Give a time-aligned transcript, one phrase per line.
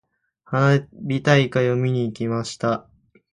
[0.45, 2.87] 花火大会を見に行きました。